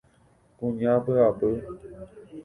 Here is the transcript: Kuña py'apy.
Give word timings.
Kuña 0.57 0.93
py'apy. 1.05 1.49